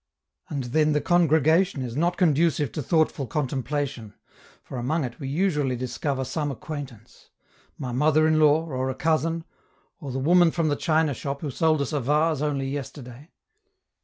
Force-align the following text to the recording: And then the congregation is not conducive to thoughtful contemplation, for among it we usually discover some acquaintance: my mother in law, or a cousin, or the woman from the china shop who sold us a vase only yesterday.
And 0.49 0.63
then 0.63 0.93
the 0.93 0.99
congregation 0.99 1.83
is 1.83 1.95
not 1.95 2.17
conducive 2.17 2.71
to 2.71 2.81
thoughtful 2.81 3.27
contemplation, 3.27 4.15
for 4.63 4.79
among 4.79 5.03
it 5.03 5.19
we 5.19 5.27
usually 5.27 5.75
discover 5.75 6.25
some 6.25 6.49
acquaintance: 6.49 7.29
my 7.77 7.91
mother 7.91 8.27
in 8.27 8.39
law, 8.39 8.65
or 8.65 8.89
a 8.89 8.95
cousin, 8.95 9.43
or 9.99 10.11
the 10.11 10.17
woman 10.17 10.49
from 10.49 10.69
the 10.69 10.75
china 10.75 11.13
shop 11.13 11.41
who 11.41 11.51
sold 11.51 11.81
us 11.83 11.93
a 11.93 11.99
vase 11.99 12.41
only 12.41 12.67
yesterday. 12.67 13.29